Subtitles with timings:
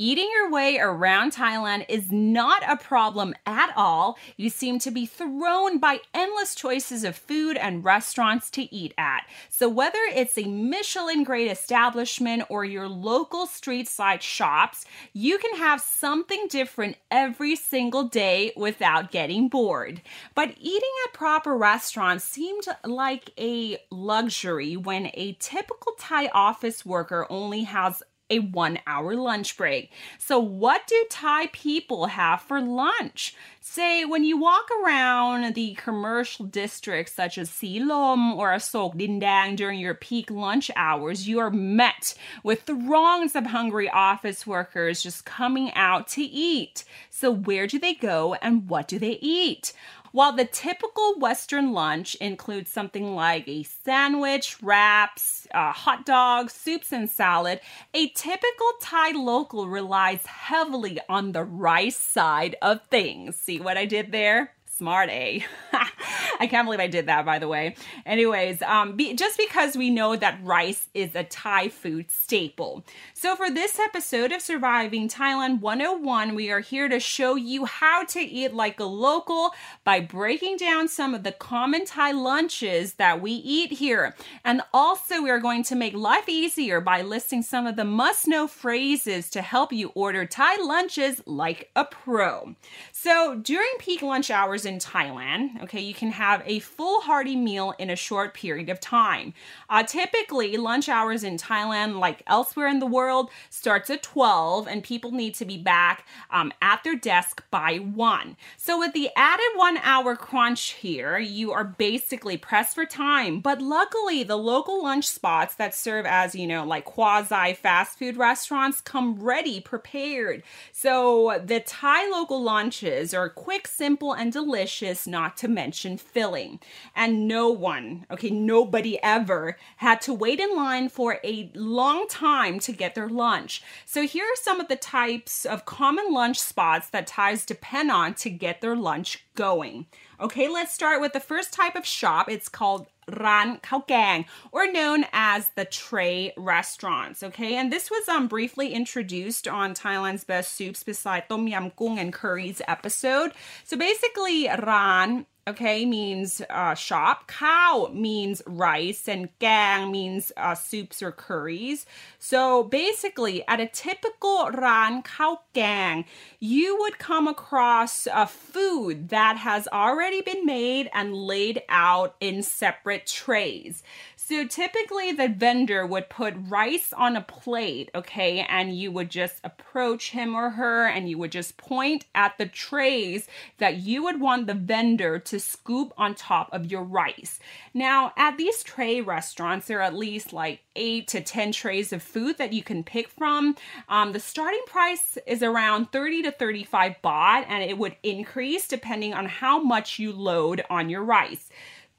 [0.00, 4.16] Eating your way around Thailand is not a problem at all.
[4.36, 9.26] You seem to be thrown by endless choices of food and restaurants to eat at.
[9.50, 15.56] So, whether it's a Michelin grade establishment or your local street side shops, you can
[15.56, 20.00] have something different every single day without getting bored.
[20.36, 27.26] But eating at proper restaurants seemed like a luxury when a typical Thai office worker
[27.28, 29.90] only has a one hour lunch break.
[30.18, 33.34] So, what do Thai people have for lunch?
[33.60, 39.78] Say, when you walk around the commercial districts such as Silom or Asok Dindang during
[39.78, 45.72] your peak lunch hours, you are met with throngs of hungry office workers just coming
[45.74, 46.84] out to eat.
[47.10, 49.72] So, where do they go and what do they eat?
[50.12, 57.10] While the typical Western lunch includes something like a sandwich, wraps, hot dogs, soups, and
[57.10, 57.60] salad,
[57.92, 63.36] a typical Thai local relies heavily on the rice side of things.
[63.36, 64.54] See what I did there?
[64.78, 65.44] Smart A.
[66.40, 67.74] I can't believe I did that, by the way.
[68.06, 72.84] Anyways, um, be, just because we know that rice is a Thai food staple.
[73.12, 78.04] So, for this episode of Surviving Thailand 101, we are here to show you how
[78.04, 79.50] to eat like a local
[79.82, 84.14] by breaking down some of the common Thai lunches that we eat here.
[84.44, 88.28] And also, we are going to make life easier by listing some of the must
[88.28, 92.54] know phrases to help you order Thai lunches like a pro.
[92.92, 97.74] So, during peak lunch hours in Thailand, okay, you can have a full hearty meal
[97.78, 99.34] in a short period of time.
[99.68, 104.84] Uh, typically, lunch hours in Thailand, like elsewhere in the world, starts at 12, and
[104.84, 108.36] people need to be back um, at their desk by 1.
[108.56, 113.40] So, with the added one hour crunch here, you are basically pressed for time.
[113.40, 118.16] But luckily, the local lunch spots that serve as, you know, like quasi fast food
[118.16, 120.42] restaurants come ready, prepared.
[120.72, 126.58] So, the Thai local lunches are quick, simple, and delicious delicious, not to mention filling.
[126.96, 132.58] And no one, okay, nobody ever had to wait in line for a long time
[132.60, 133.62] to get their lunch.
[133.86, 138.14] So here are some of the types of common lunch spots that Thais depend on
[138.14, 139.86] to get their lunch going.
[140.20, 142.28] Okay, let's start with the first type of shop.
[142.28, 147.22] It's called Ran Khao Gang, or known as the tray restaurants.
[147.22, 151.98] Okay, and this was um briefly introduced on Thailand's best soups beside Tom Yam Kung
[151.98, 153.32] and curries episode.
[153.64, 157.26] So basically, Ran okay, means uh, shop.
[157.26, 161.86] Cow means rice, and gang means uh, soups or curries.
[162.18, 166.04] So basically, at a typical ran khao gang,
[166.38, 172.42] you would come across a food that has already been made and laid out in
[172.42, 173.82] separate trays.
[174.28, 179.40] So typically the vendor would put rice on a plate, okay, and you would just
[179.42, 183.26] approach him or her and you would just point at the trays
[183.56, 187.40] that you would want the vendor to scoop on top of your rice.
[187.72, 192.02] Now, at these tray restaurants, there are at least like eight to 10 trays of
[192.02, 193.56] food that you can pick from.
[193.88, 199.14] Um, the starting price is around 30 to 35 baht and it would increase depending
[199.14, 201.48] on how much you load on your rice.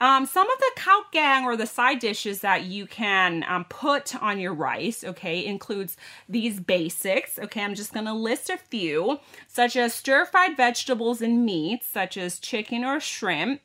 [0.02, 4.40] Um, some of the khao or the side dishes that you can um, put on
[4.40, 5.98] your rice, okay, includes
[6.30, 7.38] these basics.
[7.38, 12.16] Okay, I'm just gonna list a few, such as stir fried vegetables and meats, such
[12.16, 13.62] as chicken or shrimp,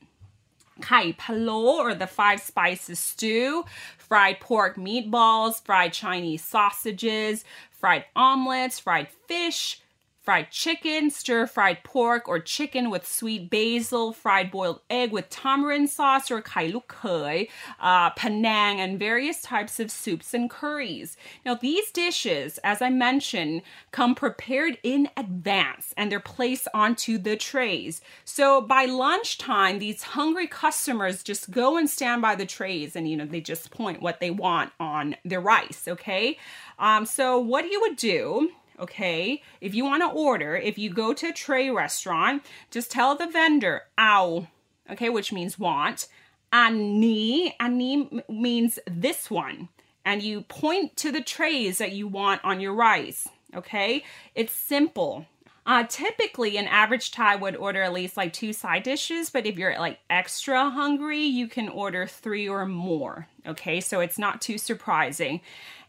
[0.81, 3.64] kai palo or the five spices stew,
[3.96, 9.80] fried pork meatballs, fried Chinese sausages, fried omelets, fried fish
[10.25, 15.91] fried chicken, stir fried pork or chicken with sweet basil, fried boiled egg with tamarind
[15.91, 17.47] sauce or kai khoi,
[17.79, 21.19] uh, panang, and various types of soups and curries.
[21.44, 27.37] Now, these dishes, as I mentioned, come prepared in advance and they're placed onto the
[27.37, 28.00] trays.
[28.25, 33.17] So by lunchtime, these hungry customers just go and stand by the trays and, you
[33.17, 36.38] know, they just point what they want on their rice, okay?
[36.79, 39.43] Um, so what you would do okay?
[39.61, 43.26] If you want to order, if you go to a tray restaurant, just tell the
[43.26, 44.47] vendor, ow,
[44.91, 46.09] okay, which means want.
[46.53, 49.69] Ani, ani means this one.
[50.05, 54.05] And you point to the trays that you want on your rice, okay?
[54.35, 55.26] It's simple.
[55.67, 59.56] Uh, typically, an average Thai would order at least like two side dishes, but if
[59.56, 63.26] you're like extra hungry, you can order three or more.
[63.47, 65.41] Okay, so it's not too surprising.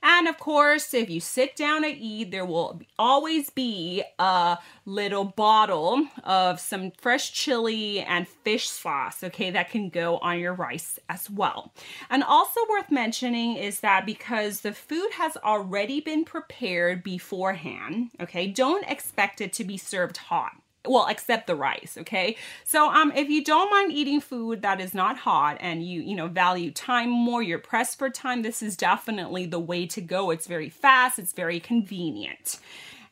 [0.07, 5.23] And of course, if you sit down to eat, there will always be a little
[5.23, 10.99] bottle of some fresh chili and fish sauce, okay, that can go on your rice
[11.09, 11.73] as well.
[12.07, 18.45] And also worth mentioning is that because the food has already been prepared beforehand, okay,
[18.45, 20.51] don't expect it to be served hot
[20.87, 24.93] well except the rice okay so um if you don't mind eating food that is
[24.93, 28.75] not hot and you you know value time more you're pressed for time this is
[28.75, 32.59] definitely the way to go it's very fast it's very convenient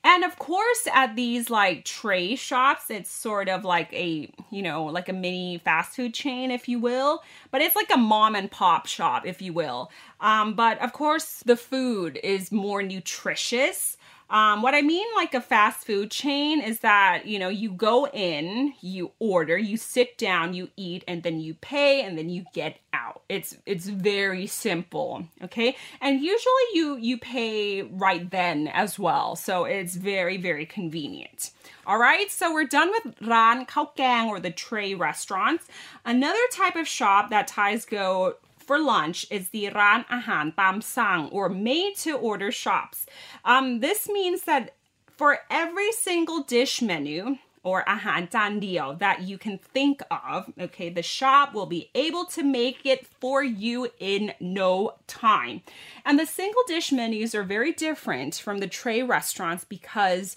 [0.06, 4.84] and of course, at these like tray shops, it's sort of like a, you know,
[4.84, 7.24] like a mini fast food chain, if you will.
[7.52, 9.92] But it's like a mom and pop shop, if you will.
[10.20, 13.96] Um, but of course, the food is more nutritious.
[14.30, 18.08] Um, what I mean, like a fast food chain, is that you know you go
[18.08, 22.46] in, you order, you sit down, you eat, and then you pay, and then you
[22.54, 23.22] get out.
[23.30, 25.76] It's it's very simple, okay?
[26.02, 31.52] And usually you you pay right then as well, so it's very very convenient.
[31.86, 33.68] All right, so we're done with ran
[33.98, 35.68] gang or the tray restaurants.
[36.06, 41.30] Another type of shop that Thais go for lunch is the Ran Ahan Tam Sang
[41.30, 43.06] or made to order shops.
[43.46, 44.76] Um, this means that
[45.18, 48.60] for every single dish menu, or ahan tan
[49.00, 50.52] that you can think of.
[50.60, 55.62] Okay, the shop will be able to make it for you in no time.
[56.06, 60.36] And the single dish menus are very different from the tray restaurants because,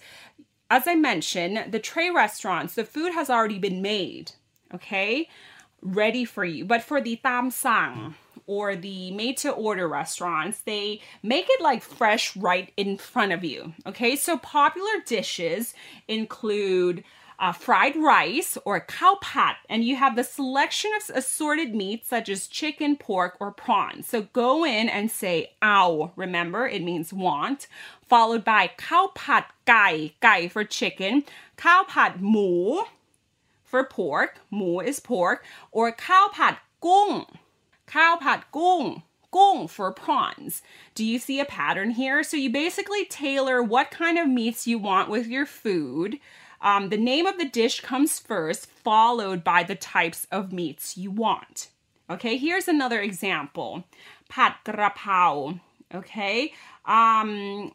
[0.70, 4.32] as I mentioned, the tray restaurants, the food has already been made.
[4.72, 5.28] Okay,
[5.86, 6.64] ready for you.
[6.64, 8.14] But for the tam sang
[8.46, 13.44] or the made to order restaurants, they make it like fresh right in front of
[13.44, 13.72] you.
[13.86, 15.74] Okay, so popular dishes
[16.08, 17.04] include
[17.38, 22.28] uh, fried rice or cow pat, and you have the selection of assorted meats such
[22.28, 24.06] as chicken, pork, or prawns.
[24.06, 26.12] So go in and say ow.
[26.16, 27.66] Remember, it means want.
[28.08, 31.24] Followed by cow pat gai, gai for chicken,
[31.56, 32.82] cow pat mu,
[33.76, 37.26] for pork, mu is pork, or cow pat gung,
[37.86, 40.62] cow pat gung, gung for prawns.
[40.94, 42.22] Do you see a pattern here?
[42.22, 46.18] So you basically tailor what kind of meats you want with your food.
[46.62, 51.10] Um, the name of the dish comes first, followed by the types of meats you
[51.10, 51.68] want.
[52.08, 53.84] Okay, here's another example.
[54.30, 55.60] Pat grapao.
[55.94, 56.54] Okay,
[56.86, 57.72] um,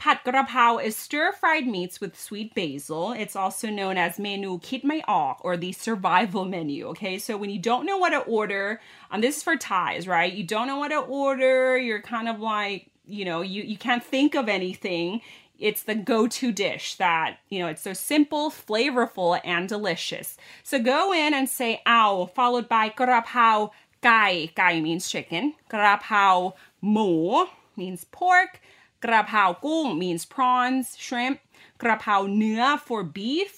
[0.00, 3.12] Pat grapao is stir-fried meats with sweet basil.
[3.12, 6.86] It's also known as menu kit ok or the survival menu.
[6.86, 8.80] Okay, so when you don't know what to order,
[9.10, 10.32] um, this is for Thais, right?
[10.32, 11.76] You don't know what to order.
[11.76, 15.20] You're kind of like, you know, you you can't think of anything.
[15.58, 17.66] It's the go-to dish that you know.
[17.66, 20.38] It's so simple, flavorful, and delicious.
[20.62, 24.50] So go in and say "ow," followed by grapao kai.
[24.56, 25.56] Kai means chicken.
[25.70, 27.44] Grapao mu
[27.76, 28.62] means pork.
[29.05, 31.37] กระเพรากุ้ง means prawns, shrimp.
[31.81, 33.53] กระเพราเนื้อ for beef.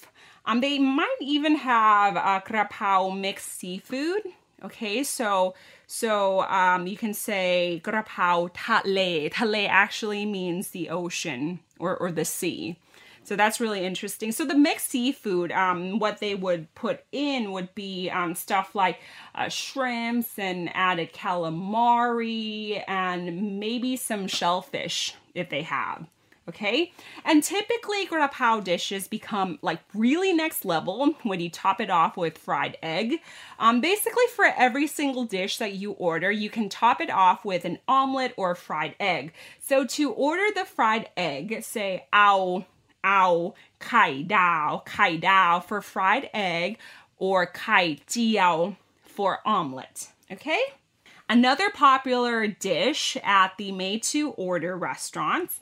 [0.48, 2.94] Um, they might even have uh, กระเพรา
[3.24, 4.22] mixed seafood.
[4.66, 5.30] Okay, so
[6.00, 6.12] so
[6.60, 7.48] um, you can say
[7.86, 8.30] กระเพรา
[8.64, 9.00] ทะเล
[9.38, 11.42] ทะเล actually means the ocean
[11.82, 12.62] or, or the sea.
[13.23, 14.31] So that's really interesting.
[14.31, 18.99] So the mixed seafood, um, what they would put in would be um, stuff like
[19.33, 26.07] uh, shrimps and added calamari and maybe some shellfish if they have.
[26.45, 26.91] Okay,
[27.23, 32.37] and typically grapao dishes become like really next level when you top it off with
[32.37, 33.21] fried egg.
[33.59, 37.63] Um, basically, for every single dish that you order, you can top it off with
[37.63, 39.31] an omelet or fried egg.
[39.61, 42.65] So to order the fried egg, say, ow,
[43.03, 46.77] kai dao for fried egg
[47.17, 50.61] or kai jiao for omelet okay
[51.29, 55.59] another popular dish at the made to order restaurants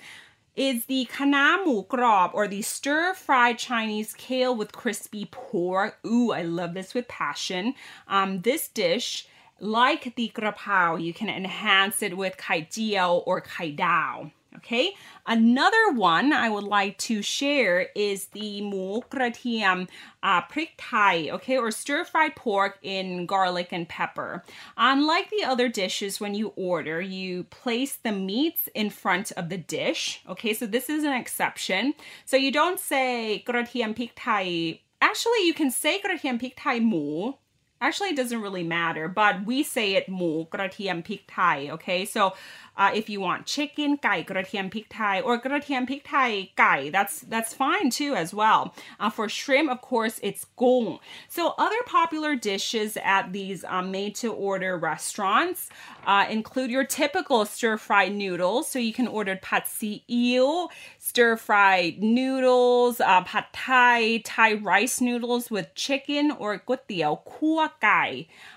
[0.56, 5.98] is the kanamu grob or the stir fried Chinese kale with crispy pork.
[6.06, 7.74] Ooh, I love this with passion.
[8.08, 9.28] Um, this dish,
[9.62, 14.94] like the grapao, you can enhance it with kai jiao or kai dao okay?
[15.26, 19.88] Another one I would like to share is the mu gratiam
[20.24, 20.42] uh,
[20.78, 24.44] thai, okay, or stir-fried pork in garlic and pepper.
[24.78, 29.58] Unlike the other dishes, when you order, you place the meats in front of the
[29.58, 30.54] dish, okay?
[30.54, 31.94] So this is an exception.
[32.26, 34.82] So you don't say kratiam prik thai.
[35.02, 37.34] Actually, you can say kratiam prik thai mu,
[37.82, 42.06] Actually, it doesn't really matter, but we say it mu kratiam pik thai, okay?
[42.06, 42.34] So
[42.82, 48.62] uh, if you want chicken, ไก่กระเทียมพริกไทย or กระเทียมพริกไทยไก่ that's that's fine too as well.
[49.02, 51.00] Uh, for shrimp, of course, it's gong
[51.36, 55.70] So other popular dishes at these um, made-to-order restaurants
[56.06, 58.68] uh, include your typical stir-fried noodles.
[58.72, 60.70] So you can order pad see ew,
[61.00, 68.04] stir-fried noodles, uh, pad thai, Thai rice noodles with chicken or ก๋วยเตี๋ยวคั่วไก่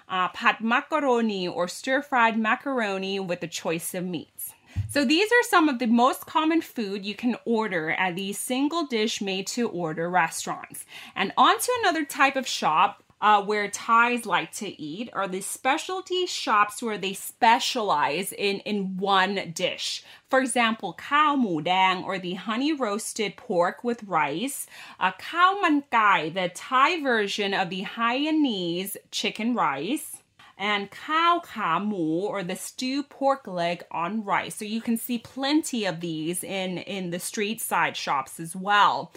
[0.08, 4.52] uh, pat macaroni or stir fried macaroni with a choice of meats.
[4.90, 8.86] So these are some of the most common food you can order at these single
[8.86, 10.84] dish made to order restaurants.
[11.14, 15.40] And on to another type of shop uh, where Thais like to eat are the
[15.40, 20.04] specialty shops where they specialize in, in one dish.
[20.28, 24.66] For example, khao mu dang or the honey roasted pork with rice,
[25.00, 30.16] uh, khao man kai, the Thai version of the Hainanese chicken rice,
[30.58, 34.56] and cow kamu or the stew pork leg on rice.
[34.56, 39.12] So you can see plenty of these in in the street side shops as well.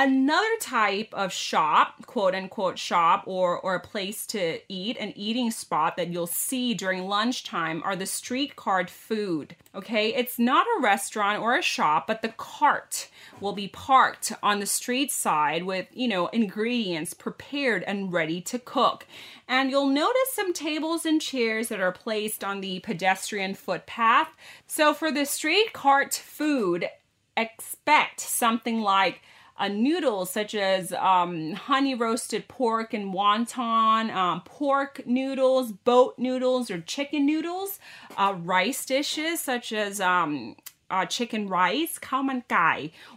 [0.00, 5.50] Another type of shop, quote unquote shop, or, or a place to eat, an eating
[5.50, 9.56] spot that you'll see during lunchtime are the street cart food.
[9.74, 13.08] Okay, it's not a restaurant or a shop, but the cart
[13.40, 18.60] will be parked on the street side with, you know, ingredients prepared and ready to
[18.60, 19.04] cook.
[19.48, 24.28] And you'll notice some tables and chairs that are placed on the pedestrian footpath.
[24.64, 26.88] So for the street cart food,
[27.36, 29.22] expect something like
[29.58, 36.70] uh, noodles such as um, honey roasted pork and wonton, um, pork noodles, boat noodles,
[36.70, 37.78] or chicken noodles,
[38.16, 40.56] uh, rice dishes such as um,
[40.90, 42.42] uh, chicken rice, khao man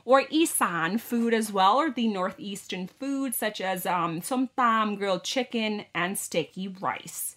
[0.03, 5.24] or Isan food as well, or the northeastern food such as um, som tam, grilled
[5.24, 7.36] chicken, and sticky rice.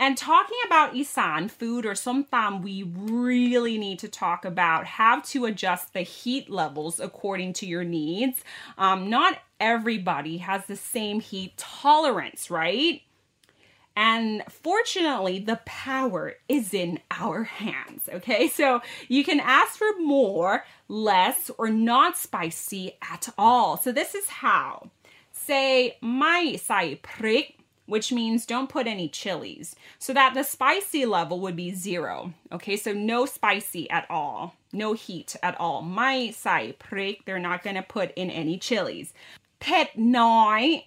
[0.00, 5.44] And talking about Isan food or somtam, we really need to talk about how to
[5.44, 8.44] adjust the heat levels according to your needs.
[8.78, 13.02] Um, not everybody has the same heat tolerance, right?
[13.96, 18.08] And fortunately, the power is in our hands.
[18.12, 23.76] Okay, so you can ask for more, less, or not spicy at all.
[23.76, 24.92] So this is how.
[25.32, 27.57] Say, my sai prik
[27.88, 29.74] which means don't put any chilies.
[29.98, 32.34] So that the spicy level would be zero.
[32.52, 35.80] Okay, so no spicy at all, no heat at all.
[35.80, 39.14] My sai prik, they're not gonna put in any chilies.
[39.58, 40.84] Pet noi,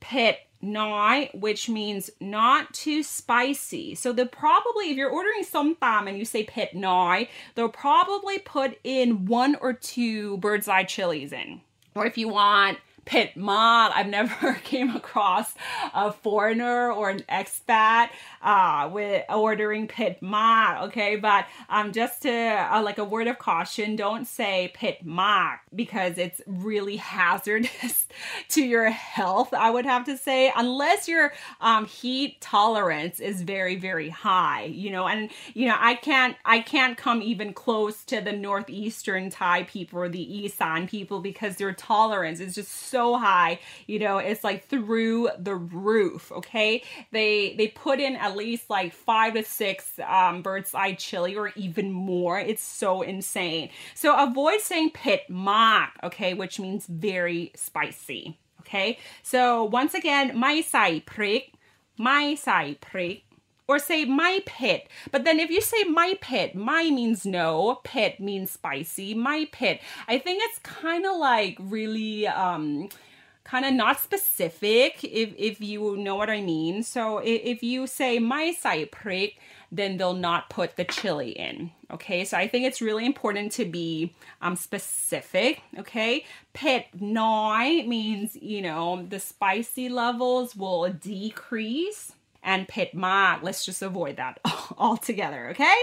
[0.00, 3.94] pet noi, which means not too spicy.
[3.94, 8.38] So they'll probably, if you're ordering som tam and you say pet noi, they'll probably
[8.38, 11.60] put in one or two bird's eye chilies in.
[11.94, 12.78] Or if you want
[13.08, 13.90] pit mod.
[13.94, 15.54] I've never came across
[15.94, 18.10] a foreigner or an expat
[18.42, 20.88] uh, with ordering pit mod.
[20.88, 25.58] Okay, but um, just to uh, like a word of caution, don't say pit mod
[25.74, 28.06] because it's really hazardous
[28.50, 29.54] to your health.
[29.54, 34.64] I would have to say unless your um, heat tolerance is very very high.
[34.64, 39.30] You know, and you know I can't I can't come even close to the northeastern
[39.30, 44.00] Thai people or the Isan people because their tolerance is just so so high, you
[44.00, 46.32] know, it's like through the roof.
[46.32, 51.36] Okay, they they put in at least like five to six um, bird's eye chili
[51.36, 52.38] or even more.
[52.40, 53.70] It's so insane.
[53.94, 58.36] So avoid saying pit mak, okay, which means very spicy.
[58.62, 61.52] Okay, so once again, my sai prik,
[61.96, 63.22] my sai prik
[63.68, 64.88] or say my pit.
[65.12, 69.80] But then if you say my pit, my means no, pit means spicy, my pit.
[70.08, 72.88] I think it's kind of like really um
[73.44, 76.82] kind of not specific if if you know what I mean.
[76.82, 79.34] So if, if you say my sai prik,
[79.70, 81.70] then they'll not put the chili in.
[81.90, 85.62] Okay, so I think it's really important to be um, specific.
[85.78, 93.38] Okay, pit noi means you know the spicy levels will decrease and pit ma.
[93.42, 94.40] Let's just avoid that
[94.78, 95.74] altogether, okay?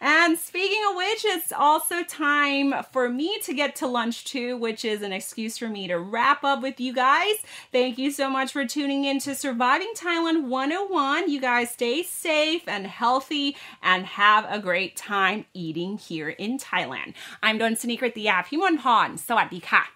[0.00, 4.84] And speaking of which, it's also time for me to get to lunch too, which
[4.84, 7.34] is an excuse for me to wrap up with you guys.
[7.72, 11.30] Thank you so much for tuning in to Surviving Thailand 101.
[11.30, 17.14] You guys stay safe and healthy and have a great time eating here in Thailand.
[17.42, 18.48] I'm Don Sunikrit the app.
[18.48, 19.16] Himon Pon.
[19.16, 19.88] Sawadee ka.